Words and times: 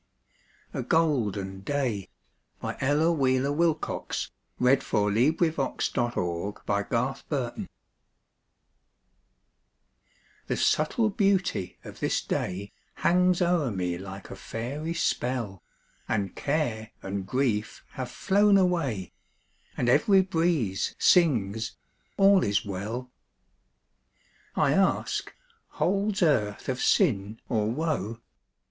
A 0.73 0.81
Golden 0.81 1.59
Day 1.59 2.09
An 2.63 2.75
Ella 2.81 3.11
Wheeler 3.13 3.51
Wilcox 3.51 4.31
Poem 4.57 4.67
A 4.67 4.75
GOLDEN 4.77 6.57
DAY 6.59 7.67
The 10.47 10.57
subtle 10.57 11.09
beauty 11.11 11.77
of 11.85 11.99
this 11.99 12.23
day 12.23 12.71
Hangs 12.95 13.43
o'er 13.43 13.69
me 13.69 13.99
like 13.99 14.31
a 14.31 14.35
fairy 14.35 14.95
spell, 14.95 15.61
And 16.09 16.35
care 16.35 16.89
and 17.03 17.27
grief 17.27 17.85
have 17.89 18.09
flown 18.09 18.57
away, 18.57 19.13
And 19.77 19.87
every 19.87 20.23
breeze 20.23 20.95
sings, 20.97 21.77
"All 22.17 22.43
is 22.43 22.65
well." 22.65 23.11
I 24.55 24.71
ask, 24.73 25.31
"Holds 25.73 26.23
earth 26.23 26.69
of 26.69 26.81
sin, 26.81 27.39
or 27.47 27.69
woe?" 27.69 28.19